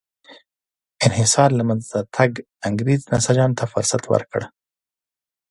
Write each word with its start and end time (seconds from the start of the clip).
انحصار 1.05 1.49
له 1.59 1.63
منځه 1.69 1.97
تګ 2.15 2.31
انګرېز 2.67 3.01
نساجانو 3.13 3.57
ته 3.59 3.65
فرصت 3.73 4.03
ورکړ. 4.07 4.41